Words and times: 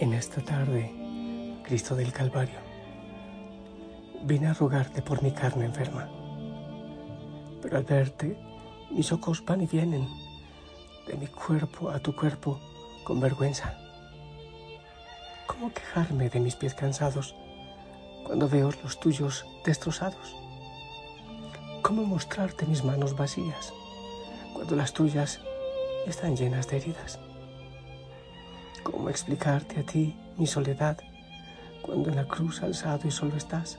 En 0.00 0.12
esta 0.12 0.40
tarde, 0.40 0.90
Cristo 1.62 1.94
del 1.94 2.12
Calvario, 2.12 2.58
vine 4.24 4.48
a 4.48 4.52
rogarte 4.52 5.02
por 5.02 5.22
mi 5.22 5.30
carne 5.30 5.66
enferma. 5.66 6.08
Pero 7.62 7.76
al 7.76 7.84
verte, 7.84 8.36
mis 8.90 9.12
ojos 9.12 9.44
van 9.44 9.60
y 9.60 9.66
vienen 9.66 10.08
de 11.06 11.14
mi 11.16 11.28
cuerpo 11.28 11.90
a 11.90 12.00
tu 12.00 12.14
cuerpo 12.14 12.58
con 13.04 13.20
vergüenza. 13.20 13.78
¿Cómo 15.46 15.72
quejarme 15.72 16.28
de 16.28 16.40
mis 16.40 16.56
pies 16.56 16.74
cansados 16.74 17.36
cuando 18.26 18.48
veo 18.48 18.70
los 18.82 18.98
tuyos 18.98 19.46
destrozados? 19.64 20.34
¿Cómo 21.82 22.04
mostrarte 22.04 22.66
mis 22.66 22.82
manos 22.82 23.16
vacías 23.16 23.72
cuando 24.54 24.74
las 24.74 24.92
tuyas 24.92 25.38
están 26.08 26.36
llenas 26.36 26.66
de 26.66 26.78
heridas? 26.78 27.20
¿Cómo 28.84 29.08
explicarte 29.08 29.80
a 29.80 29.82
ti 29.82 30.14
mi 30.36 30.46
soledad 30.46 30.98
cuando 31.80 32.10
en 32.10 32.16
la 32.16 32.28
cruz 32.28 32.62
alzado 32.62 33.08
y 33.08 33.10
solo 33.10 33.34
estás? 33.34 33.78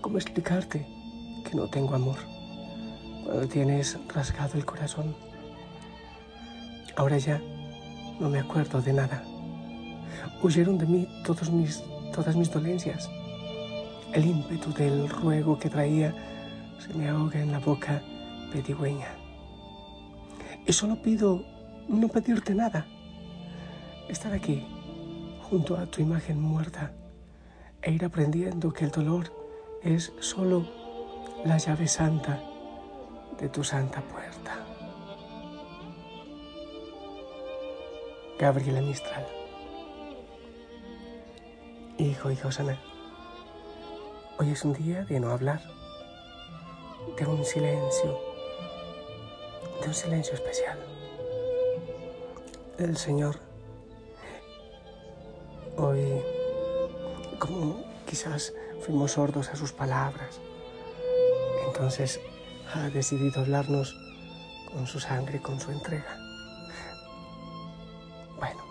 ¿Cómo 0.00 0.16
explicarte 0.16 0.86
que 1.44 1.54
no 1.54 1.68
tengo 1.68 1.94
amor 1.94 2.16
cuando 3.24 3.46
tienes 3.46 3.98
rasgado 4.08 4.56
el 4.56 4.64
corazón? 4.64 5.14
Ahora 6.96 7.18
ya 7.18 7.42
no 8.18 8.30
me 8.30 8.38
acuerdo 8.38 8.80
de 8.80 8.94
nada. 8.94 9.22
Huyeron 10.42 10.78
de 10.78 10.86
mí 10.86 11.06
todas 11.24 11.50
mis 11.50 12.50
dolencias. 12.50 13.10
El 14.14 14.24
ímpetu 14.24 14.72
del 14.72 15.10
ruego 15.10 15.58
que 15.58 15.68
traía 15.68 16.14
se 16.78 16.94
me 16.94 17.06
ahoga 17.06 17.38
en 17.38 17.52
la 17.52 17.58
boca 17.58 18.02
pedigüeña. 18.50 19.08
Y 20.66 20.72
solo 20.72 21.02
pido 21.02 21.44
no 21.86 22.08
pedirte 22.08 22.54
nada 22.54 22.86
estar 24.08 24.32
aquí 24.32 24.66
junto 25.48 25.76
a 25.76 25.86
tu 25.86 26.00
imagen 26.00 26.40
muerta 26.40 26.92
e 27.82 27.90
ir 27.92 28.04
aprendiendo 28.04 28.72
que 28.72 28.84
el 28.84 28.90
dolor 28.90 29.32
es 29.82 30.12
solo 30.20 30.66
la 31.44 31.58
llave 31.58 31.88
santa 31.88 32.40
de 33.38 33.48
tu 33.48 33.64
santa 33.64 34.00
puerta. 34.00 34.56
Gabriela 38.38 38.80
Mistral. 38.80 39.26
Hijo 41.98 42.30
y 42.30 42.36
Josana, 42.36 42.78
hoy 44.38 44.50
es 44.50 44.64
un 44.64 44.72
día 44.72 45.04
de 45.04 45.20
no 45.20 45.30
hablar, 45.30 45.60
de 47.16 47.26
un 47.26 47.44
silencio, 47.44 48.18
de 49.80 49.88
un 49.88 49.94
silencio 49.94 50.34
especial. 50.34 50.78
El 52.78 52.96
Señor 52.96 53.51
Hoy, 55.76 56.22
como 57.38 57.82
quizás 58.06 58.52
fuimos 58.84 59.12
sordos 59.12 59.48
a 59.48 59.56
sus 59.56 59.72
palabras, 59.72 60.40
entonces 61.66 62.20
ha 62.74 62.90
decidido 62.90 63.40
hablarnos 63.40 63.96
con 64.70 64.86
su 64.86 65.00
sangre, 65.00 65.40
con 65.40 65.58
su 65.60 65.70
entrega. 65.70 66.18
Bueno, 68.38 68.62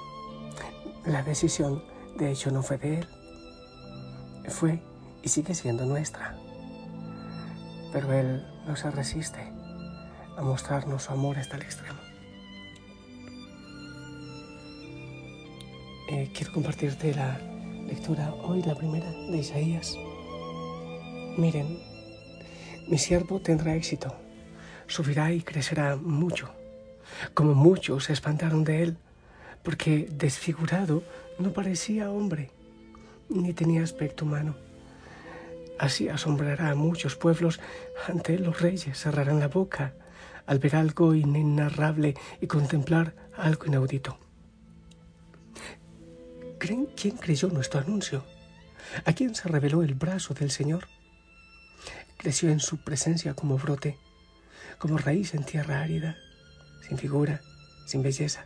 la 1.06 1.24
decisión 1.24 1.84
de 2.18 2.32
hecho 2.32 2.52
no 2.52 2.62
fue 2.62 2.78
de 2.78 3.00
él, 3.00 3.08
fue 4.50 4.80
y 5.24 5.30
sigue 5.30 5.56
siendo 5.56 5.86
nuestra. 5.86 6.36
Pero 7.92 8.14
él 8.14 8.46
no 8.68 8.76
se 8.76 8.92
resiste 8.92 9.52
a 10.38 10.42
mostrarnos 10.42 11.04
su 11.04 11.14
amor 11.14 11.38
hasta 11.40 11.56
el 11.58 11.64
extremo. 11.64 12.01
Eh, 16.14 16.30
quiero 16.34 16.52
compartirte 16.52 17.16
la 17.16 17.40
lectura 17.88 18.34
hoy, 18.34 18.62
la 18.64 18.76
primera 18.76 19.10
de 19.10 19.38
Isaías. 19.38 19.96
Miren, 21.38 21.80
mi 22.90 22.98
siervo 22.98 23.40
tendrá 23.40 23.76
éxito, 23.76 24.14
subirá 24.88 25.32
y 25.32 25.40
crecerá 25.42 25.96
mucho, 25.96 26.52
como 27.34 27.54
muchos 27.54 28.04
se 28.04 28.12
espantaron 28.12 28.66
de 28.66 28.84
él, 28.84 28.98
porque 29.64 30.10
desfigurado 30.12 31.02
no 31.40 31.54
parecía 31.54 32.12
hombre, 32.12 32.52
ni 33.30 33.54
tenía 33.54 33.82
aspecto 33.82 34.26
humano. 34.26 34.58
Así 35.80 36.10
asombrará 36.10 36.72
a 36.72 36.76
muchos 36.76 37.16
pueblos, 37.16 37.62
ante 38.10 38.38
los 38.38 38.60
reyes 38.60 38.98
cerrarán 38.98 39.40
la 39.40 39.48
boca 39.48 39.94
al 40.46 40.60
ver 40.60 40.76
algo 40.76 41.16
inenarrable 41.16 42.16
y 42.42 42.48
contemplar 42.48 43.14
algo 43.38 43.66
inaudito. 43.66 44.18
¿Creen 46.62 46.86
quién 46.96 47.18
creyó 47.18 47.48
nuestro 47.48 47.80
anuncio? 47.80 48.24
¿A 49.06 49.14
quién 49.14 49.34
se 49.34 49.50
reveló 49.50 49.82
el 49.82 49.96
brazo 49.96 50.36
del 50.36 50.52
Señor? 50.52 50.88
Creció 52.18 52.52
en 52.52 52.60
su 52.60 52.84
presencia 52.84 53.34
como 53.34 53.58
brote, 53.58 53.98
como 54.78 55.00
raíz 55.00 55.34
en 55.34 55.44
tierra 55.44 55.82
árida, 55.82 56.18
sin 56.88 57.00
figura, 57.00 57.42
sin 57.88 58.04
belleza. 58.04 58.46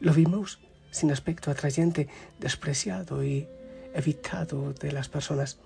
Lo 0.00 0.14
vimos 0.14 0.58
sin 0.90 1.12
aspecto 1.12 1.50
atrayente, 1.50 2.08
despreciado 2.40 3.22
y 3.22 3.46
evitado 3.92 4.72
de 4.72 4.92
las 4.92 5.10
personas, 5.10 5.58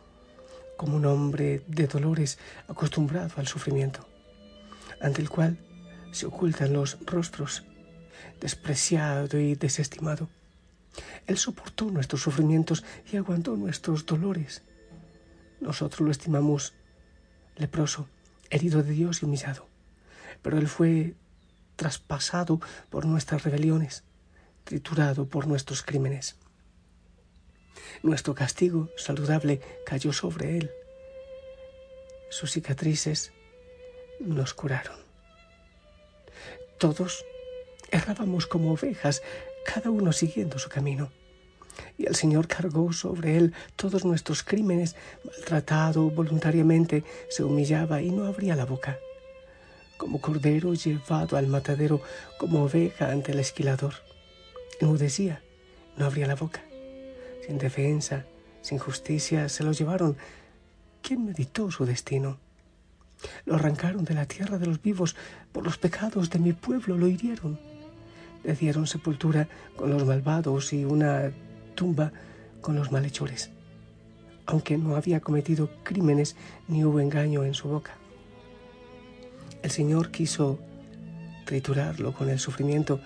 como 0.77 0.97
un 0.97 1.07
hombre 1.07 1.63
de 1.69 1.87
dolores 1.87 2.41
acostumbrado 2.67 3.35
al 3.37 3.47
sufrimiento, 3.47 4.05
ante 5.01 5.23
el 5.23 5.31
cual 5.31 5.59
se 6.11 6.27
ocultan 6.27 6.73
los 6.73 6.99
rostros, 7.07 7.63
despreciado 8.41 9.39
y 9.39 9.55
desestimado. 9.55 10.29
Él 11.27 11.39
soportó 11.39 11.87
nuestros 11.87 12.23
sufrimientos 12.23 12.85
y 13.11 13.17
aguantó 13.17 13.57
nuestros 13.57 14.07
dolores. 14.07 14.63
Nosotros 15.61 16.01
lo 16.01 16.11
estimamos 16.11 16.75
leproso, 17.57 18.09
herido 18.51 18.83
de 18.83 18.93
Dios 18.93 19.23
y 19.23 19.27
humillado. 19.27 19.67
Pero 20.43 20.59
Él 20.59 20.69
fue 20.69 21.15
traspasado 21.77 22.61
por 22.91 23.07
nuestras 23.07 23.45
rebeliones, 23.45 24.05
triturado 24.65 25.27
por 25.27 25.47
nuestros 25.47 25.83
crímenes. 25.83 26.37
Nuestro 28.03 28.35
castigo 28.35 28.91
saludable 28.97 29.61
cayó 29.85 30.13
sobre 30.13 30.59
Él. 30.59 30.71
Sus 32.31 32.53
cicatrices 32.53 33.33
nos 34.21 34.55
curaron. 34.55 34.97
Todos 36.79 37.25
errábamos 37.91 38.47
como 38.47 38.73
ovejas, 38.73 39.23
cada 39.67 39.91
uno 39.91 40.13
siguiendo 40.13 40.59
su 40.59 40.69
camino. 40.69 41.11
Y 41.99 42.07
el 42.07 42.15
Señor 42.15 42.47
cargó 42.47 42.93
sobre 42.93 43.37
él 43.37 43.53
todos 43.75 44.05
nuestros 44.05 44.43
crímenes, 44.43 44.97
maltratado 45.25 46.09
voluntariamente, 46.11 47.05
se 47.29 47.43
humillaba 47.43 48.01
y 48.01 48.11
no 48.11 48.27
abría 48.27 48.57
la 48.57 48.65
boca. 48.65 48.99
Como 49.99 50.21
cordero 50.21 50.73
llevado 50.75 51.37
al 51.37 51.49
matadero, 51.49 52.01
como 52.39 52.65
oveja 52.65 53.11
ante 53.11 53.33
el 53.33 53.41
esquilador. 53.41 53.95
Enmudecía, 54.81 55.43
no 55.97 56.07
abría 56.07 56.27
la 56.27 56.37
boca. 56.37 56.63
Sin 57.47 57.59
defensa, 57.59 58.25
sin 58.63 58.79
justicia, 58.79 59.49
se 59.49 59.65
lo 59.65 59.73
llevaron. 59.73 60.17
¿Quién 61.03 61.25
meditó 61.25 61.71
su 61.71 61.85
destino? 61.85 62.39
Lo 63.45 63.55
arrancaron 63.57 64.05
de 64.05 64.15
la 64.15 64.27
tierra 64.27 64.59
de 64.59 64.67
los 64.67 64.81
vivos, 64.81 65.17
por 65.53 65.65
los 65.65 65.79
pecados 65.79 66.31
de 66.31 66.39
mi 66.39 66.53
pueblo 66.53 66.97
lo 66.97 67.09
hirieron 67.09 67.76
le 68.47 68.55
dieron 68.55 68.87
sepultura 68.87 69.49
con 69.75 69.91
los 69.91 70.07
malvados 70.07 70.73
y 70.73 70.85
una 70.85 71.33
tumba 71.75 72.13
con 72.61 72.77
los 72.77 72.93
malhechores, 72.93 73.51
aunque 74.47 74.79
no 74.79 74.95
había 74.95 75.21
cometido 75.21 75.69
crímenes 75.83 76.37
ni 76.69 76.85
hubo 76.85 77.01
engaño 77.01 77.45
en 77.45 77.55
su 77.55 77.69
boca. 77.69 77.97
El 79.63 79.71
Señor 79.73 80.13
quiso 80.13 80.61
triturarlo 81.45 82.13
con 82.13 82.31
el 82.31 82.39
sufrimiento 82.39 83.01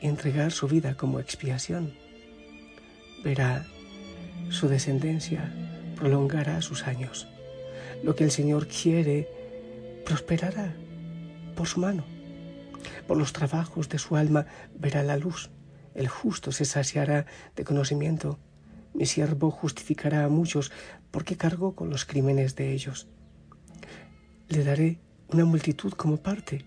y 0.00 0.06
entregar 0.06 0.52
su 0.52 0.68
vida 0.68 0.96
como 0.96 1.18
expiación. 1.18 1.94
Verá, 3.24 3.66
su 4.48 4.68
descendencia 4.68 5.52
prolongará 5.96 6.62
sus 6.62 6.86
años. 6.86 7.26
Lo 8.04 8.14
que 8.14 8.24
el 8.24 8.30
Señor 8.30 8.68
quiere 8.68 9.28
prosperará 10.04 10.72
por 11.56 11.66
su 11.66 11.80
mano. 11.80 12.04
Por 13.06 13.16
los 13.16 13.32
trabajos 13.32 13.88
de 13.88 13.98
su 13.98 14.16
alma 14.16 14.46
verá 14.78 15.02
la 15.02 15.16
luz. 15.16 15.50
El 15.94 16.08
justo 16.08 16.52
se 16.52 16.64
saciará 16.64 17.26
de 17.56 17.64
conocimiento. 17.64 18.38
Mi 18.94 19.06
siervo 19.06 19.50
justificará 19.50 20.24
a 20.24 20.28
muchos 20.28 20.72
porque 21.10 21.36
cargó 21.36 21.74
con 21.74 21.90
los 21.90 22.04
crímenes 22.04 22.56
de 22.56 22.72
ellos. 22.72 23.08
Le 24.48 24.64
daré 24.64 24.98
una 25.28 25.44
multitud 25.44 25.92
como 25.92 26.18
parte 26.18 26.64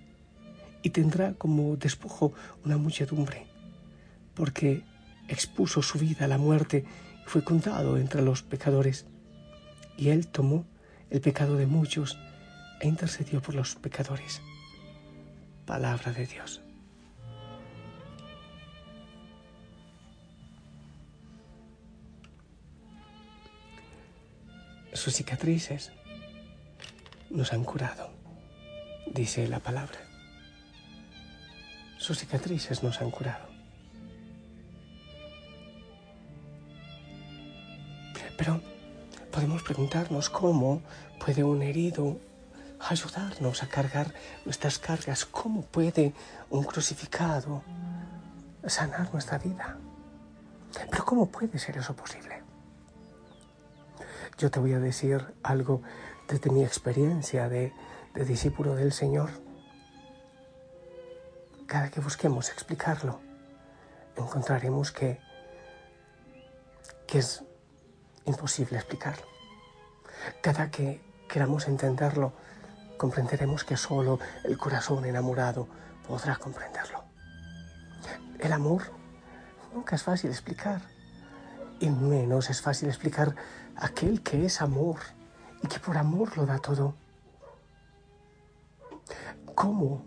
y 0.81 0.89
tendrá 0.91 1.33
como 1.33 1.75
despojo 1.77 2.33
una 2.63 2.77
muchedumbre, 2.77 3.47
porque 4.33 4.83
expuso 5.27 5.81
su 5.81 5.97
vida 5.97 6.25
a 6.25 6.27
la 6.27 6.38
muerte 6.38 6.85
y 7.25 7.29
fue 7.29 7.44
contado 7.44 7.97
entre 7.97 8.21
los 8.21 8.44
pecadores. 8.44 9.06
Y 9.97 10.09
él 10.09 10.27
tomó 10.27 10.65
el 11.09 11.21
pecado 11.21 11.56
de 11.57 11.65
muchos 11.65 12.18
e 12.81 12.88
intercedió 12.88 13.41
por 13.41 13.56
los 13.56 13.75
pecadores 13.75 14.41
palabra 15.65 16.12
de 16.12 16.25
Dios. 16.27 16.62
Sus 24.94 25.13
cicatrices 25.13 25.91
nos 27.29 27.51
han 27.51 27.63
curado, 27.63 28.09
dice 29.07 29.47
la 29.47 29.59
palabra. 29.59 30.00
Sus 31.97 32.19
cicatrices 32.19 32.81
nos 32.83 33.01
han 33.01 33.11
curado. 33.11 33.47
Pero 38.38 38.61
podemos 39.31 39.63
preguntarnos 39.63 40.29
cómo 40.29 40.81
puede 41.19 41.44
un 41.44 41.61
herido 41.61 42.19
ayudarnos 42.87 43.63
a 43.63 43.67
cargar 43.67 44.13
nuestras 44.45 44.79
cargas, 44.79 45.25
cómo 45.25 45.63
puede 45.63 46.13
un 46.49 46.63
crucificado 46.63 47.63
sanar 48.67 49.11
nuestra 49.11 49.37
vida. 49.37 49.77
Pero 50.91 51.05
¿cómo 51.05 51.27
puede 51.27 51.57
ser 51.57 51.77
eso 51.77 51.95
posible? 51.95 52.43
Yo 54.37 54.51
te 54.51 54.59
voy 54.59 54.73
a 54.73 54.79
decir 54.79 55.33
algo 55.43 55.81
desde 56.27 56.49
mi 56.49 56.63
experiencia 56.63 57.47
de, 57.47 57.73
discípulo 58.13 58.75
del 58.75 58.91
Señor. 58.91 59.29
Cada 61.67 61.89
que 61.89 61.99
busquemos 61.99 62.49
explicarlo, 62.49 63.19
encontraremos 64.15 64.91
que, 64.91 65.19
que 67.07 67.19
es 67.19 67.43
imposible 68.25 68.77
explicarlo. 68.77 69.25
Cada 70.41 70.69
que 70.69 71.01
queramos 71.27 71.67
entenderlo, 71.67 72.33
comprenderemos 72.97 73.63
que 73.63 73.77
solo 73.77 74.19
el 74.44 74.57
corazón 74.57 75.06
enamorado 75.06 75.68
podrá 76.07 76.36
comprenderlo. 76.36 77.03
El 78.39 78.53
amor 78.53 78.83
nunca 79.74 79.95
es 79.95 80.03
fácil 80.03 80.30
explicar, 80.30 80.81
y 81.80 81.89
menos 81.89 82.50
es 82.50 82.62
fácil 82.62 82.89
explicar 82.89 83.36
aquel 83.75 84.21
que 84.21 84.45
es 84.45 84.62
amor 84.62 84.97
y 85.62 85.68
que 85.68 85.80
por 85.80 85.97
amor 85.97 86.38
lo 86.38 86.45
da 86.45 86.59
todo. 86.59 86.95
¿Cómo 89.53 90.03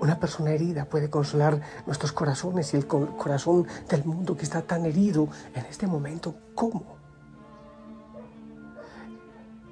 una 0.00 0.18
persona 0.18 0.50
herida 0.50 0.86
puede 0.86 1.10
consolar 1.10 1.60
nuestros 1.86 2.12
corazones 2.12 2.72
y 2.74 2.76
el 2.76 2.86
corazón 2.86 3.66
del 3.88 4.04
mundo 4.04 4.36
que 4.36 4.44
está 4.44 4.62
tan 4.62 4.84
herido 4.86 5.28
en 5.54 5.64
este 5.66 5.86
momento? 5.86 6.34
¿Cómo? 6.54 6.96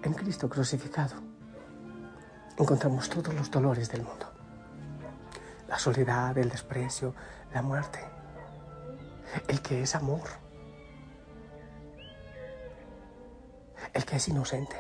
En 0.03 0.15
Cristo 0.15 0.49
crucificado 0.49 1.30
encontramos 2.61 3.09
todos 3.09 3.35
los 3.35 3.51
dolores 3.51 3.91
del 3.91 4.03
mundo. 4.03 4.27
La 5.69 5.79
soledad, 5.79 6.37
el 6.37 6.49
desprecio, 6.49 7.15
la 7.53 7.63
muerte. 7.63 8.01
El 9.49 9.61
que 9.63 9.83
es 9.83 9.95
amor. 9.95 10.29
El 13.93 14.05
que 14.05 14.17
es 14.17 14.29
inocente. 14.29 14.77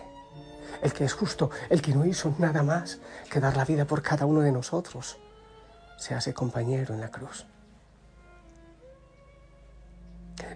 El 0.82 0.92
que 0.92 1.04
es 1.04 1.12
justo. 1.12 1.50
El 1.68 1.80
que 1.80 1.94
no 1.94 2.04
hizo 2.04 2.34
nada 2.38 2.62
más 2.62 2.98
que 3.30 3.40
dar 3.40 3.56
la 3.56 3.64
vida 3.64 3.84
por 3.84 4.02
cada 4.02 4.26
uno 4.26 4.40
de 4.40 4.52
nosotros. 4.52 5.18
Se 5.96 6.14
hace 6.14 6.34
compañero 6.34 6.94
en 6.94 7.00
la 7.00 7.10
cruz. 7.10 7.46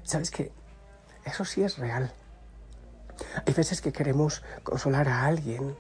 ¿Sabes 0.03 0.31
qué? 0.31 0.53
Eso 1.25 1.45
sí 1.45 1.63
es 1.63 1.79
real. 1.79 2.13
Hay 3.47 3.55
veces 3.55 3.81
que 3.81 3.93
queremos 3.93 4.43
consolar 4.63 5.09
a 5.09 5.25
alguien, 5.25 5.77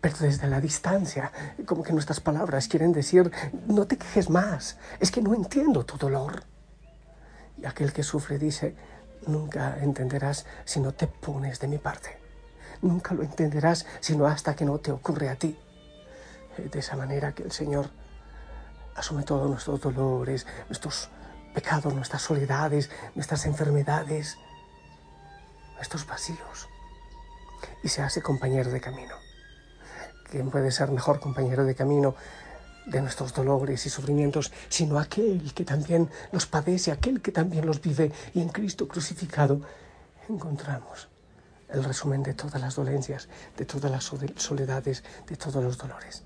pero 0.00 0.16
desde 0.18 0.46
la 0.48 0.60
distancia, 0.60 1.32
como 1.64 1.82
que 1.82 1.92
nuestras 1.92 2.20
palabras 2.20 2.68
quieren 2.68 2.92
decir, 2.92 3.30
no 3.66 3.86
te 3.86 3.96
quejes 3.96 4.30
más, 4.30 4.78
es 5.00 5.10
que 5.10 5.22
no 5.22 5.34
entiendo 5.34 5.84
tu 5.84 5.96
dolor. 5.96 6.44
Y 7.58 7.66
aquel 7.66 7.92
que 7.92 8.02
sufre 8.02 8.38
dice, 8.38 8.76
nunca 9.26 9.78
entenderás 9.80 10.46
si 10.64 10.80
no 10.80 10.92
te 10.92 11.06
pones 11.06 11.58
de 11.60 11.68
mi 11.68 11.78
parte. 11.78 12.18
Nunca 12.82 13.14
lo 13.14 13.22
entenderás 13.22 13.86
sino 14.00 14.26
hasta 14.26 14.54
que 14.54 14.64
no 14.64 14.78
te 14.78 14.92
ocurre 14.92 15.28
a 15.28 15.36
ti. 15.36 15.58
De 16.56 16.78
esa 16.78 16.96
manera 16.96 17.32
que 17.32 17.42
el 17.42 17.52
Señor 17.52 17.90
asume 18.94 19.22
todos 19.24 19.48
nuestros 19.48 19.80
dolores, 19.80 20.46
nuestros 20.68 21.10
pecados, 21.54 21.94
nuestras 21.94 22.22
soledades, 22.22 22.90
nuestras 23.14 23.46
enfermedades, 23.46 24.36
nuestros 25.76 26.06
vacíos 26.06 26.68
y 27.82 27.88
se 27.88 28.02
hace 28.02 28.22
compañero 28.22 28.70
de 28.70 28.80
camino. 28.80 29.25
¿Quién 30.30 30.50
puede 30.50 30.70
ser 30.70 30.90
mejor 30.90 31.20
compañero 31.20 31.64
de 31.64 31.74
camino 31.74 32.14
de 32.86 33.02
nuestros 33.02 33.34
dolores 33.34 33.84
y 33.84 33.90
sufrimientos, 33.90 34.52
sino 34.68 34.98
aquel 34.98 35.52
que 35.52 35.64
también 35.64 36.08
los 36.32 36.46
padece, 36.46 36.92
aquel 36.92 37.20
que 37.20 37.32
también 37.32 37.66
los 37.66 37.80
vive 37.80 38.12
y 38.32 38.40
en 38.40 38.48
Cristo 38.48 38.86
crucificado 38.86 39.60
encontramos 40.28 41.08
el 41.68 41.82
resumen 41.82 42.22
de 42.22 42.34
todas 42.34 42.60
las 42.60 42.76
dolencias, 42.76 43.28
de 43.56 43.64
todas 43.64 43.90
las 43.90 44.04
soledades, 44.04 45.02
de 45.26 45.36
todos 45.36 45.62
los 45.62 45.78
dolores. 45.78 46.22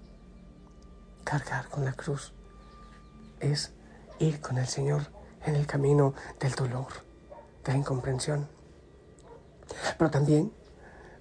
Cargar 1.24 1.68
con 1.68 1.84
la 1.84 1.94
cruz 1.94 2.32
es 3.40 3.72
ir 4.18 4.40
con 4.40 4.58
el 4.58 4.66
Señor 4.66 5.06
en 5.46 5.56
el 5.56 5.66
camino 5.66 6.14
del 6.38 6.52
dolor, 6.52 6.88
de 7.64 7.72
la 7.72 7.78
incomprensión, 7.78 8.48
pero 9.96 10.10
también 10.10 10.52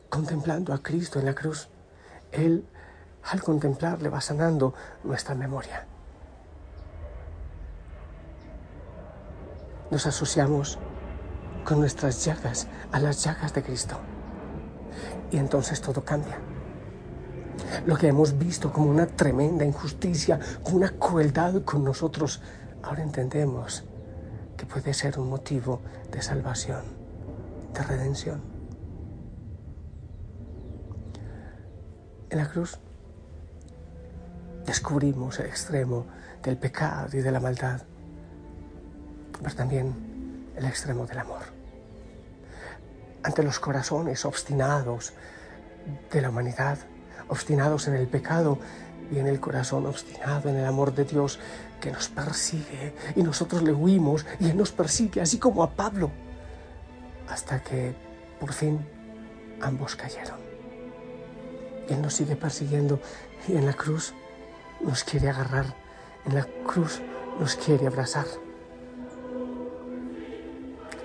contemplando 0.09 0.73
a 0.73 0.83
Cristo 0.83 1.19
en 1.19 1.25
la 1.25 1.35
cruz, 1.35 1.69
Él 2.31 2.65
al 3.23 3.41
contemplarle 3.41 4.09
va 4.09 4.21
sanando 4.21 4.73
nuestra 5.03 5.35
memoria. 5.35 5.85
Nos 9.91 10.05
asociamos 10.05 10.77
con 11.65 11.79
nuestras 11.79 12.23
llagas 12.25 12.67
a 12.91 12.99
las 12.99 13.23
llagas 13.23 13.53
de 13.53 13.63
Cristo. 13.63 13.97
Y 15.31 15.37
entonces 15.37 15.81
todo 15.81 16.03
cambia. 16.03 16.37
Lo 17.85 17.95
que 17.95 18.07
hemos 18.07 18.37
visto 18.37 18.71
como 18.71 18.89
una 18.89 19.05
tremenda 19.05 19.65
injusticia, 19.65 20.39
una 20.71 20.89
crueldad 20.91 21.61
con 21.63 21.83
nosotros, 21.83 22.41
ahora 22.81 23.03
entendemos 23.03 23.83
que 24.57 24.65
puede 24.65 24.93
ser 24.93 25.19
un 25.19 25.29
motivo 25.29 25.81
de 26.11 26.21
salvación 26.21 26.83
de 27.73 27.83
redención. 27.83 28.41
En 32.29 32.37
la 32.37 32.49
cruz 32.49 32.79
descubrimos 34.69 35.39
el 35.39 35.47
extremo 35.47 36.05
del 36.43 36.55
pecado 36.55 37.09
y 37.17 37.21
de 37.21 37.31
la 37.31 37.39
maldad, 37.39 37.81
pero 39.41 39.55
también 39.55 40.51
el 40.55 40.65
extremo 40.65 41.07
del 41.07 41.17
amor. 41.17 41.41
Ante 43.23 43.41
los 43.41 43.59
corazones 43.59 44.25
obstinados 44.25 45.13
de 46.11 46.21
la 46.21 46.29
humanidad, 46.29 46.77
obstinados 47.29 47.87
en 47.87 47.95
el 47.95 48.07
pecado 48.07 48.59
y 49.11 49.17
en 49.17 49.25
el 49.25 49.39
corazón 49.39 49.87
obstinado 49.87 50.49
en 50.49 50.57
el 50.57 50.65
amor 50.65 50.93
de 50.93 51.03
Dios 51.03 51.39
que 51.81 51.91
nos 51.91 52.07
persigue 52.09 52.93
y 53.15 53.23
nosotros 53.23 53.63
le 53.63 53.73
huimos 53.73 54.23
y 54.39 54.49
Él 54.51 54.57
nos 54.57 54.71
persigue, 54.71 55.19
así 55.19 55.39
como 55.39 55.63
a 55.63 55.71
Pablo 55.71 56.11
hasta 57.27 57.63
que 57.63 57.95
por 58.39 58.53
fin 58.53 58.85
ambos 59.61 59.95
cayeron. 59.95 60.37
Él 61.89 62.01
nos 62.03 62.13
sigue 62.13 62.35
persiguiendo 62.35 62.99
y 63.47 63.57
en 63.57 63.65
la 63.65 63.73
cruz 63.73 64.13
nos 64.81 65.03
quiere 65.03 65.29
agarrar, 65.29 65.65
en 66.25 66.35
la 66.35 66.45
cruz 66.65 67.01
nos 67.39 67.55
quiere 67.55 67.87
abrazar. 67.87 68.25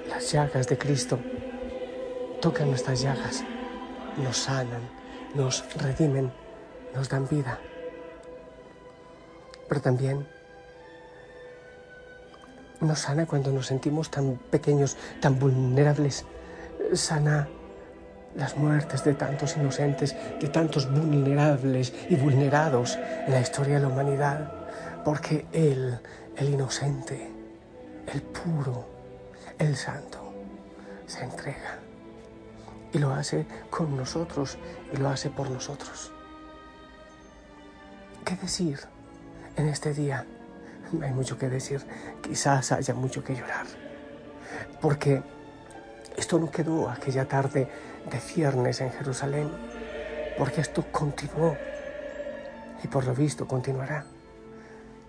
Las 0.08 0.32
llagas 0.32 0.68
de 0.68 0.78
Cristo 0.78 1.18
tocan 2.40 2.68
nuestras 2.68 3.00
llagas, 3.00 3.44
nos 4.16 4.36
sanan, 4.36 4.82
nos 5.34 5.64
redimen, 5.76 6.32
nos 6.94 7.08
dan 7.08 7.28
vida. 7.28 7.58
Pero 9.68 9.80
también 9.80 10.26
nos 12.80 12.98
sana 13.00 13.26
cuando 13.26 13.50
nos 13.50 13.66
sentimos 13.66 14.10
tan 14.10 14.36
pequeños, 14.50 14.96
tan 15.20 15.38
vulnerables. 15.38 16.24
Sana 16.92 17.48
las 18.36 18.56
muertes 18.56 19.04
de 19.04 19.14
tantos 19.14 19.56
inocentes, 19.56 20.16
de 20.40 20.48
tantos 20.48 20.90
vulnerables 20.90 21.92
y 22.08 22.16
vulnerados 22.16 22.96
en 23.26 23.32
la 23.32 23.40
historia 23.40 23.76
de 23.76 23.82
la 23.82 23.88
humanidad, 23.88 24.52
porque 25.04 25.46
Él, 25.52 25.98
el 26.36 26.48
inocente, 26.48 27.30
el 28.12 28.22
puro, 28.22 28.88
el 29.58 29.76
santo, 29.76 30.32
se 31.06 31.24
entrega 31.24 31.78
y 32.92 32.98
lo 32.98 33.12
hace 33.12 33.46
con 33.70 33.96
nosotros 33.96 34.58
y 34.92 34.96
lo 34.96 35.08
hace 35.08 35.30
por 35.30 35.50
nosotros. 35.50 36.12
¿Qué 38.24 38.36
decir 38.36 38.80
en 39.56 39.68
este 39.68 39.92
día? 39.92 40.24
hay 41.02 41.12
mucho 41.12 41.38
que 41.38 41.48
decir, 41.48 41.80
quizás 42.22 42.72
haya 42.72 42.94
mucho 42.94 43.24
que 43.24 43.34
llorar, 43.34 43.66
porque 44.80 45.22
esto 46.16 46.38
no 46.38 46.50
quedó 46.50 46.88
aquella 46.88 47.26
tarde 47.26 47.68
de 48.10 48.20
ciernes 48.20 48.80
en 48.80 48.90
Jerusalén, 48.92 49.50
porque 50.38 50.60
esto 50.60 50.84
continuó 50.90 51.56
y 52.82 52.88
por 52.88 53.04
lo 53.06 53.14
visto 53.14 53.46
continuará. 53.46 54.06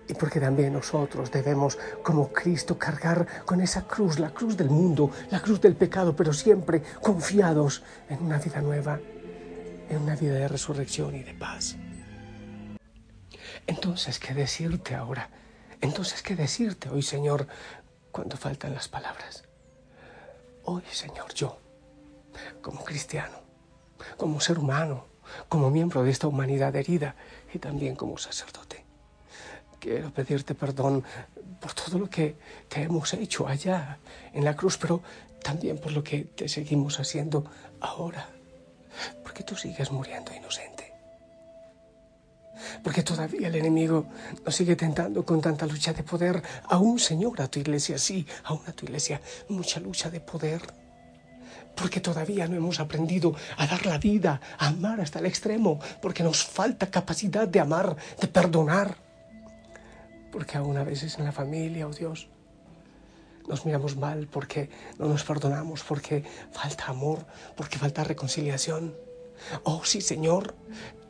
y 0.08 0.14
porque 0.14 0.38
también 0.38 0.72
nosotros 0.72 1.32
debemos, 1.32 1.78
como 2.02 2.32
Cristo, 2.32 2.78
cargar 2.78 3.26
con 3.44 3.60
esa 3.60 3.82
cruz, 3.88 4.20
la 4.20 4.30
cruz 4.30 4.56
del 4.56 4.70
mundo, 4.70 5.10
la 5.30 5.40
cruz 5.40 5.60
del 5.60 5.74
pecado, 5.74 6.14
pero 6.14 6.32
siempre 6.32 6.80
confiados 7.02 7.82
en 8.08 8.22
una 8.22 8.38
vida 8.38 8.60
nueva, 8.60 9.00
en 9.88 9.98
una 9.98 10.14
vida 10.14 10.34
de 10.34 10.46
resurrección 10.46 11.16
y 11.16 11.24
de 11.24 11.34
paz. 11.34 11.76
Entonces, 13.66 14.20
¿qué 14.20 14.32
decirte 14.32 14.94
ahora? 14.94 15.28
Entonces, 15.80 16.22
¿qué 16.22 16.36
decirte 16.36 16.88
hoy, 16.88 17.02
Señor, 17.02 17.48
cuando 18.12 18.36
faltan 18.36 18.74
las 18.74 18.86
palabras? 18.86 19.45
Hoy, 20.68 20.82
Señor, 20.90 21.32
yo, 21.32 21.58
como 22.60 22.82
cristiano, 22.82 23.38
como 24.16 24.40
ser 24.40 24.58
humano, 24.58 25.06
como 25.48 25.70
miembro 25.70 26.02
de 26.02 26.10
esta 26.10 26.26
humanidad 26.26 26.74
herida 26.74 27.14
y 27.54 27.60
también 27.60 27.94
como 27.94 28.18
sacerdote, 28.18 28.84
quiero 29.78 30.10
pedirte 30.10 30.56
perdón 30.56 31.04
por 31.60 31.72
todo 31.72 32.00
lo 32.00 32.10
que 32.10 32.34
te 32.68 32.82
hemos 32.82 33.14
hecho 33.14 33.46
allá 33.46 33.98
en 34.32 34.44
la 34.44 34.56
cruz, 34.56 34.76
pero 34.76 35.02
también 35.40 35.78
por 35.78 35.92
lo 35.92 36.02
que 36.02 36.24
te 36.24 36.48
seguimos 36.48 36.98
haciendo 36.98 37.44
ahora, 37.80 38.28
porque 39.22 39.44
tú 39.44 39.54
sigues 39.54 39.92
muriendo 39.92 40.34
inocente. 40.34 40.75
Porque 42.82 43.02
todavía 43.02 43.48
el 43.48 43.54
enemigo 43.56 44.06
nos 44.44 44.54
sigue 44.54 44.76
tentando 44.76 45.24
con 45.24 45.40
tanta 45.40 45.66
lucha 45.66 45.92
de 45.92 46.02
poder, 46.02 46.42
aún 46.68 46.98
Señor, 46.98 47.40
a 47.40 47.48
tu 47.48 47.58
iglesia, 47.58 47.98
sí, 47.98 48.26
aún 48.44 48.62
a 48.66 48.72
tu 48.72 48.86
iglesia, 48.86 49.20
mucha 49.48 49.80
lucha 49.80 50.10
de 50.10 50.20
poder. 50.20 50.62
Porque 51.74 52.00
todavía 52.00 52.48
no 52.48 52.56
hemos 52.56 52.80
aprendido 52.80 53.34
a 53.58 53.66
dar 53.66 53.84
la 53.84 53.98
vida, 53.98 54.40
a 54.58 54.68
amar 54.68 55.00
hasta 55.00 55.18
el 55.18 55.26
extremo, 55.26 55.78
porque 56.00 56.22
nos 56.22 56.44
falta 56.44 56.90
capacidad 56.90 57.46
de 57.46 57.60
amar, 57.60 57.96
de 58.20 58.28
perdonar 58.28 59.06
porque 60.36 60.58
aún 60.58 60.76
a 60.76 60.84
veces 60.84 61.18
en 61.18 61.24
la 61.24 61.32
familia, 61.32 61.88
oh 61.88 61.94
Dios, 61.94 62.28
nos 63.48 63.64
miramos 63.64 63.96
mal 63.96 64.28
porque 64.30 64.68
no 64.98 65.06
nos 65.08 65.24
perdonamos, 65.24 65.82
porque 65.82 66.24
falta 66.52 66.88
amor, 66.88 67.26
porque 67.56 67.78
falta 67.78 68.04
reconciliación. 68.04 68.94
Oh 69.62 69.82
sí, 69.82 70.02
Señor, 70.02 70.54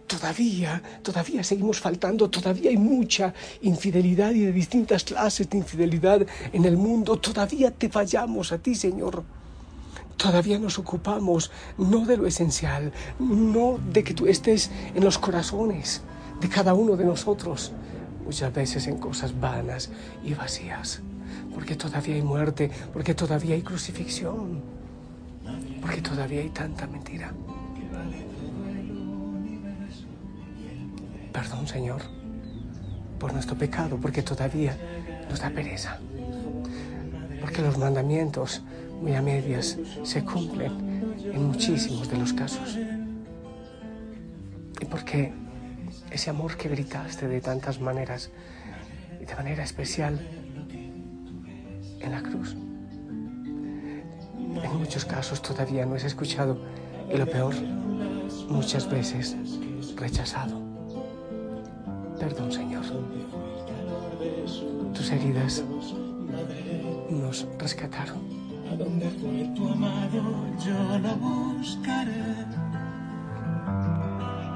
todavía, 0.06 0.82
todavía 1.02 1.42
seguimos 1.42 1.80
faltando, 1.80 2.30
todavía 2.30 2.70
hay 2.70 2.76
mucha 2.76 3.34
infidelidad 3.62 4.32
y 4.32 4.40
de 4.40 4.52
distintas 4.52 5.04
clases 5.04 5.50
de 5.50 5.58
infidelidad 5.58 6.26
en 6.52 6.64
el 6.64 6.76
mundo, 6.76 7.16
todavía 7.16 7.70
te 7.70 7.88
fallamos 7.88 8.52
a 8.52 8.58
ti, 8.58 8.74
Señor. 8.74 9.24
Todavía 10.16 10.58
nos 10.58 10.78
ocupamos 10.78 11.50
no 11.76 12.06
de 12.06 12.16
lo 12.16 12.26
esencial, 12.26 12.92
no 13.18 13.78
de 13.92 14.02
que 14.02 14.14
tú 14.14 14.26
estés 14.26 14.70
en 14.94 15.04
los 15.04 15.18
corazones 15.18 16.02
de 16.40 16.48
cada 16.48 16.72
uno 16.74 16.96
de 16.96 17.04
nosotros, 17.04 17.72
muchas 18.24 18.52
veces 18.52 18.86
en 18.86 18.98
cosas 18.98 19.38
vanas 19.38 19.90
y 20.24 20.34
vacías, 20.34 21.00
porque 21.54 21.76
todavía 21.76 22.14
hay 22.14 22.22
muerte, 22.22 22.70
porque 22.92 23.14
todavía 23.14 23.54
hay 23.54 23.62
crucifixión, 23.62 24.62
porque 25.80 26.00
todavía 26.00 26.40
hay 26.40 26.50
tanta 26.50 26.86
mentira. 26.86 27.32
Perdón, 31.36 31.66
Señor, 31.66 32.00
por 33.18 33.34
nuestro 33.34 33.58
pecado, 33.58 33.98
porque 34.00 34.22
todavía 34.22 34.74
nos 35.28 35.38
da 35.38 35.50
pereza, 35.50 35.98
porque 37.42 37.60
los 37.60 37.76
mandamientos 37.76 38.62
muy 39.02 39.14
a 39.14 39.20
medias 39.20 39.76
se 40.02 40.24
cumplen 40.24 40.72
en 41.30 41.44
muchísimos 41.46 42.08
de 42.08 42.16
los 42.16 42.32
casos, 42.32 42.78
y 44.80 44.84
porque 44.86 45.34
ese 46.10 46.30
amor 46.30 46.56
que 46.56 46.70
gritaste 46.70 47.28
de 47.28 47.42
tantas 47.42 47.82
maneras 47.82 48.30
y 49.20 49.26
de 49.26 49.34
manera 49.34 49.62
especial 49.62 50.18
en 52.00 52.12
la 52.12 52.22
cruz. 52.22 52.56
En 54.64 54.78
muchos 54.78 55.04
casos 55.04 55.42
todavía 55.42 55.84
no 55.84 55.96
es 55.96 56.04
escuchado 56.04 56.58
y 57.12 57.18
lo 57.18 57.26
peor, 57.26 57.54
muchas 58.48 58.88
veces 58.88 59.36
rechazado. 59.96 60.65
Perdón, 62.18 62.50
Señor. 62.50 62.84
Tus 64.94 65.10
heridas 65.10 65.64
nos 67.10 67.46
rescataron. 67.58 68.18
A 68.72 68.74
dónde 68.74 69.08
fue 69.10 69.52
tu 69.54 69.68
amado, 69.68 70.22
yo 70.64 70.98
lo 70.98 71.16
buscaré 71.16 72.24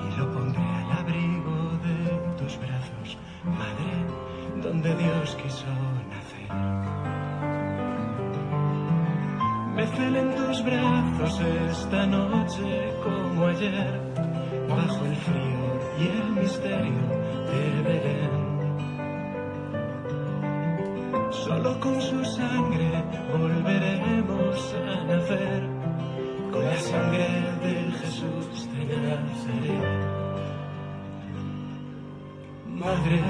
y 0.04 0.18
lo 0.18 0.32
pondré 0.32 0.62
al 0.62 0.92
abrigo 0.98 1.78
de 1.84 2.42
tus 2.42 2.58
brazos, 2.58 3.18
Madre, 3.44 4.62
donde 4.62 4.96
Dios 4.96 5.36
quiso 5.36 5.66
nacer. 6.10 6.50
Me 9.76 9.86
celen 9.86 10.34
tus 10.34 10.64
brazos 10.64 11.40
esta 11.70 12.06
noche 12.06 12.92
como 13.04 13.46
ayer, 13.46 14.00
bajo 14.68 15.04
el 15.04 15.16
frío 15.16 15.79
y 16.00 16.06
el 16.08 16.30
misterio 16.32 17.02
de 17.50 17.62
Belén. 17.86 18.34
Solo 21.30 21.78
con 21.80 22.00
su 22.00 22.24
sangre 22.24 23.04
volveremos 23.30 24.74
a 24.74 25.04
nacer, 25.04 25.62
con 26.52 26.64
la 26.64 26.76
sangre 26.78 27.28
de 27.62 27.92
Jesús 28.00 28.68
de 28.72 28.96
Nazaret. 29.06 29.84
Madre, 32.66 33.20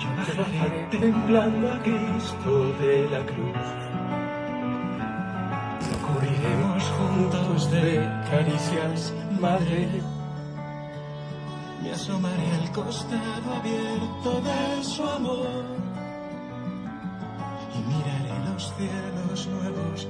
yo 0.00 0.08
bajaré 0.38 0.86
temblando 0.90 1.72
a 1.72 1.78
Cristo 1.82 2.72
de 2.80 3.08
la 3.10 3.20
cruz. 3.26 3.88
Juntos 6.98 7.70
de 7.70 8.08
caricias, 8.30 9.12
Madre. 9.40 10.17
Asomaré 12.00 12.48
al 12.52 12.70
costado 12.70 13.54
abierto 13.54 14.40
de 14.40 14.84
su 14.84 15.02
amor 15.02 15.64
y 17.74 17.78
miraré 17.90 18.38
los 18.48 18.72
cielos 18.76 19.48
nuevos 19.48 20.06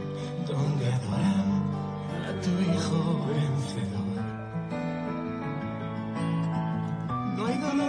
donde 0.47 0.92
adoran 0.92 1.49
a 2.28 2.40
tu 2.42 2.50
Hijo 2.61 3.26
vencedor. 3.28 4.09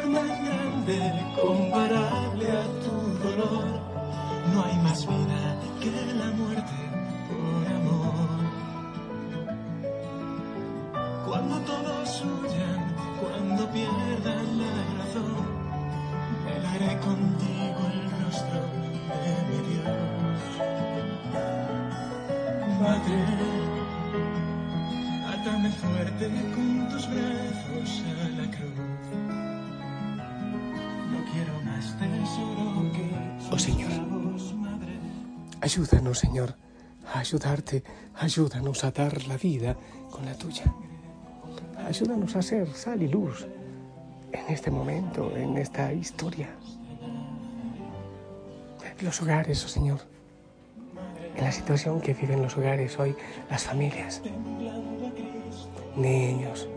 más 0.08 0.30
grande 0.46 1.00
comparable 1.36 2.52
a 2.52 2.66
tu 2.84 2.96
dolor. 3.28 3.68
No 4.54 4.64
hay 4.64 4.78
más 4.78 5.06
vida 5.06 5.60
que 5.82 5.92
la 6.16 6.32
muerte 6.32 6.78
por 7.28 7.68
amor. 7.68 8.40
Cuando 11.28 11.60
todos 11.60 12.24
huyan, 12.24 12.99
cuando 13.20 13.70
pierdan 13.72 14.58
la 14.60 14.72
razón, 14.98 15.46
velaré 16.46 16.98
contigo 17.00 17.82
el 17.94 18.00
rostro 18.24 18.62
de 19.24 19.34
mi 19.50 19.60
Dios. 19.70 20.42
Madre, 22.80 23.20
atame 25.28 25.70
fuerte 25.72 26.26
con 26.56 26.90
tus 26.90 27.04
brazos 27.08 28.04
a 28.08 28.30
la 28.42 28.48
cruz. 28.52 28.70
Oh 33.52 33.58
Señor, 33.58 33.92
ayúdanos 35.60 36.20
Señor 36.20 36.56
a 37.14 37.20
ayudarte, 37.20 37.84
ayúdanos 38.16 38.84
a 38.84 38.92
dar 38.92 39.26
la 39.26 39.38
vida 39.38 39.76
con 40.12 40.26
la 40.26 40.36
tuya. 40.36 40.64
Ayúdanos 41.90 42.36
a 42.36 42.42
ser 42.44 42.70
sal 42.74 43.02
y 43.02 43.08
luz 43.08 43.48
en 44.32 44.54
este 44.54 44.70
momento, 44.70 45.36
en 45.36 45.58
esta 45.58 45.92
historia. 45.92 46.50
Los 49.02 49.22
hogares, 49.22 49.66
oh 49.66 49.68
Señor, 49.68 50.00
en 51.36 51.44
la 51.44 51.52
situación 51.52 52.00
que 52.00 52.14
viven 52.14 52.44
los 52.44 52.56
hogares 52.56 53.00
hoy, 53.00 53.16
las 53.50 53.64
familias, 53.64 54.22
niños, 55.96 56.70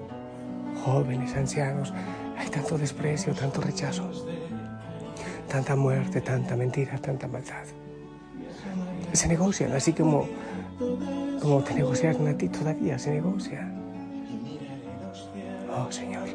jóvenes, 0.83 1.37
ancianos, 1.37 1.93
hay 2.39 2.49
tanto 2.49 2.79
desprecio, 2.79 3.35
tanto 3.35 3.61
rechazo 3.61 4.11
tanta 5.53 5.77
muerte, 5.77 6.23
tanta 6.23 6.57
mentira, 6.57 6.97
tanta 6.97 7.29
maldad. 7.29 7.67
Se 9.13 9.29
negocian, 9.29 9.73
así 9.73 9.93
como, 9.93 10.27
como 11.43 11.63
te 11.63 11.75
negociaron 11.75 12.27
a 12.27 12.39
ti 12.39 12.49
todavía, 12.49 12.99
se 12.99 13.11
negocia. 13.11 13.82
Oh 15.85 15.91
Señor, 15.91 16.29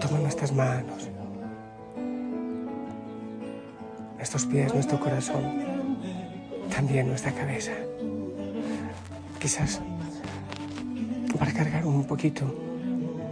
toma 0.00 0.18
nuestras 0.18 0.52
manos, 0.52 1.08
nuestros 4.16 4.46
pies, 4.46 4.74
nuestro 4.74 4.98
corazón, 4.98 5.44
también 6.74 7.06
nuestra 7.06 7.30
cabeza. 7.30 7.72
Quizás 9.38 9.80
para 11.38 11.52
cargar 11.52 11.86
un 11.86 12.04
poquito, 12.04 12.44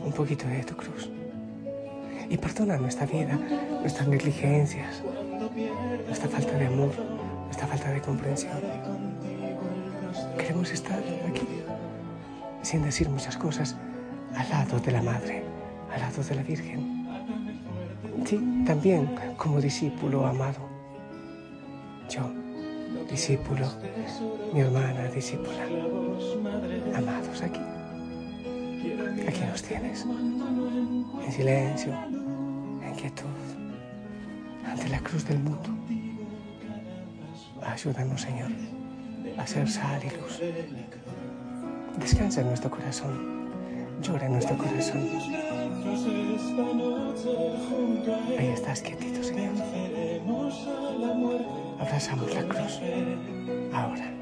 un 0.04 0.12
poquito 0.12 0.46
de 0.46 0.62
tu 0.62 0.76
cruz. 0.76 1.10
Y 2.28 2.36
perdona 2.36 2.76
nuestra 2.76 3.06
vida, 3.06 3.36
nuestras 3.80 4.06
negligencias, 4.06 5.02
nuestra 6.06 6.28
falta 6.28 6.52
de 6.56 6.66
amor, 6.66 6.92
nuestra 7.46 7.66
falta 7.66 7.90
de 7.90 8.00
comprensión. 8.02 8.60
Queremos 10.38 10.70
estar 10.70 11.00
aquí 11.28 11.60
sin 12.70 12.84
decir 12.84 13.08
muchas 13.08 13.36
cosas 13.36 13.74
al 14.36 14.48
lado 14.48 14.78
de 14.78 14.92
la 14.92 15.02
Madre, 15.02 15.42
al 15.92 16.00
lado 16.02 16.22
de 16.22 16.34
la 16.36 16.42
Virgen. 16.44 17.04
Sí, 18.24 18.62
también 18.64 19.10
como 19.36 19.60
discípulo 19.60 20.24
amado. 20.24 20.60
Yo, 22.08 22.30
discípulo, 23.10 23.66
mi 24.52 24.60
hermana 24.60 25.08
discípula, 25.08 25.64
amados 26.94 27.42
aquí. 27.42 27.60
Aquí 29.26 29.40
nos 29.50 29.62
tienes, 29.64 30.06
en 31.26 31.32
silencio, 31.32 31.92
en 31.92 32.94
quietud, 32.94 33.24
ante 34.64 34.88
la 34.90 35.00
cruz 35.00 35.26
del 35.26 35.40
mundo. 35.40 35.70
Ayúdanos, 37.66 38.20
Señor, 38.20 38.52
a 39.36 39.44
ser 39.44 39.68
sal 39.68 40.00
y 40.04 40.10
luz. 40.16 40.40
Descansa 41.98 42.40
en 42.40 42.48
nuestro 42.48 42.70
corazón, 42.70 43.50
llora 44.00 44.26
en 44.26 44.32
nuestro 44.32 44.56
corazón. 44.56 45.08
Ahí 48.38 48.48
estás 48.48 48.80
quietito, 48.82 49.22
Señor. 49.22 49.52
Abrazamos 51.78 52.34
la 52.34 52.42
cruz. 52.44 52.80
Ahora. 53.72 54.14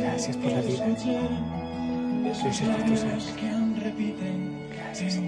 Gracias 0.00 0.36
por 0.36 0.50
la 0.52 0.60
vida. 0.60 0.86
Gracias 2.24 2.60
por 2.60 2.84
tu 2.84 2.96
sangre. 2.96 3.92
Gracias. 4.70 5.18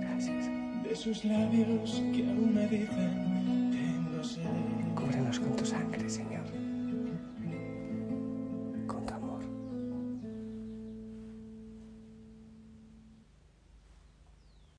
Gracias. 0.00 0.50
De 0.84 0.96
sus 0.96 1.24
labios 1.24 2.02
que 2.12 2.22
aún 2.28 2.54
me 2.54 2.66
dicen, 2.66 3.59
tu 5.56 5.66
sangre, 5.66 6.08
Señor. 6.08 6.59